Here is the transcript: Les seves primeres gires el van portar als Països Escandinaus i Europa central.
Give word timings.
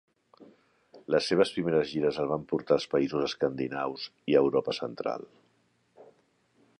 Les 1.15 1.27
seves 1.31 1.51
primeres 1.57 1.91
gires 1.91 2.17
el 2.23 2.31
van 2.31 2.47
portar 2.53 2.75
als 2.77 2.89
Països 2.95 3.27
Escandinaus 3.27 4.09
i 4.35 4.39
Europa 4.43 4.77
central. 4.81 5.29